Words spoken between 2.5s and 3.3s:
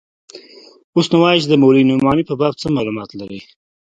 څه مالومات